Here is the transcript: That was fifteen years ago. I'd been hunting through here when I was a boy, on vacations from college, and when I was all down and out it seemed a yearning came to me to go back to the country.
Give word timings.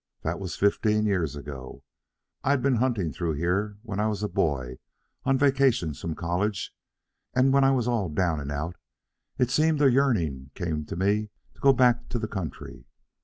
That 0.23 0.39
was 0.39 0.55
fifteen 0.55 1.05
years 1.05 1.35
ago. 1.35 1.83
I'd 2.43 2.63
been 2.63 2.77
hunting 2.77 3.13
through 3.13 3.33
here 3.33 3.77
when 3.83 3.99
I 3.99 4.07
was 4.07 4.23
a 4.23 4.27
boy, 4.27 4.79
on 5.25 5.37
vacations 5.37 6.01
from 6.01 6.15
college, 6.15 6.73
and 7.35 7.53
when 7.53 7.63
I 7.63 7.69
was 7.69 7.87
all 7.87 8.09
down 8.09 8.39
and 8.39 8.51
out 8.51 8.77
it 9.37 9.51
seemed 9.51 9.79
a 9.79 9.91
yearning 9.91 10.49
came 10.55 10.85
to 10.85 10.95
me 10.95 11.29
to 11.53 11.59
go 11.59 11.71
back 11.71 12.09
to 12.09 12.17
the 12.17 12.27
country. 12.27 12.87